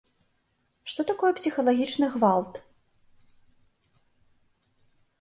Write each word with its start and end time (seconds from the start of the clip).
Што 0.93 1.01
такое 1.09 1.31
псіхалагічны 1.41 2.07
гвалт? 2.17 2.53